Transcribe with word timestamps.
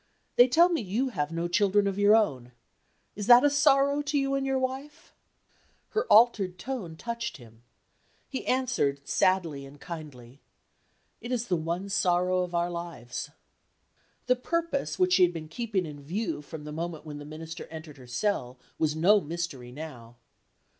They 0.35 0.47
tell 0.47 0.69
me 0.69 0.81
you 0.81 1.09
have 1.09 1.31
no 1.31 1.47
children 1.47 1.85
of 1.85 1.99
your 1.99 2.15
own. 2.15 2.53
Is 3.15 3.27
that 3.27 3.43
a 3.43 3.51
sorrow 3.51 4.01
to 4.01 4.17
you 4.17 4.33
and 4.33 4.47
your 4.47 4.57
wife?" 4.57 5.13
Her 5.89 6.07
altered 6.07 6.57
tone 6.57 6.95
touched 6.95 7.37
him. 7.37 7.61
He 8.27 8.43
answered 8.47 9.07
sadly 9.07 9.63
and 9.63 9.79
kindly: 9.79 10.41
"It 11.21 11.31
is 11.31 11.49
the 11.49 11.55
one 11.55 11.87
sorrow 11.87 12.39
of 12.39 12.55
our 12.55 12.71
lives." 12.71 13.29
The 14.25 14.35
purpose 14.35 14.97
which 14.97 15.13
she 15.13 15.21
had 15.21 15.33
been 15.33 15.47
keeping 15.49 15.85
in 15.85 16.01
view 16.01 16.41
from 16.41 16.63
the 16.63 16.71
moment 16.71 17.05
when 17.05 17.19
the 17.19 17.23
Minister 17.23 17.67
entered 17.67 17.97
her 17.97 18.07
cell 18.07 18.57
was 18.79 18.95
no 18.95 19.21
mystery 19.21 19.71
now. 19.71 20.15